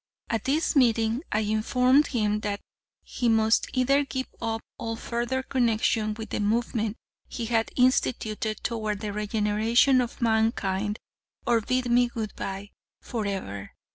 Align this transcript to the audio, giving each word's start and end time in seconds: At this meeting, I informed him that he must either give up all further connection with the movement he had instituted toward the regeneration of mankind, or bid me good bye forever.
At 0.31 0.45
this 0.45 0.75
meeting, 0.75 1.21
I 1.31 1.41
informed 1.41 2.07
him 2.07 2.39
that 2.39 2.59
he 3.03 3.29
must 3.29 3.67
either 3.71 4.03
give 4.03 4.25
up 4.41 4.63
all 4.79 4.95
further 4.95 5.43
connection 5.43 6.15
with 6.15 6.31
the 6.31 6.39
movement 6.39 6.97
he 7.27 7.45
had 7.45 7.69
instituted 7.75 8.63
toward 8.63 9.01
the 9.01 9.13
regeneration 9.13 10.01
of 10.01 10.19
mankind, 10.19 10.97
or 11.45 11.61
bid 11.61 11.91
me 11.91 12.07
good 12.07 12.33
bye 12.35 12.71
forever. 12.99 13.73